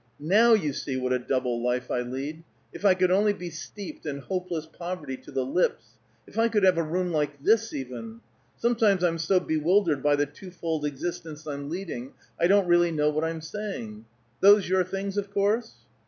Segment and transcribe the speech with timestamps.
[0.19, 2.43] Now you see what a double life I lead!
[2.73, 5.89] If I could only be steeped in hopeless poverty to the lips!
[6.25, 8.21] If I could have a room like this, even!
[8.57, 13.23] Sometimes I'm so bewildered by the twofold existence I'm leading, I don't really know what
[13.23, 14.05] I'm saying.
[14.39, 15.85] Those your things, of course?"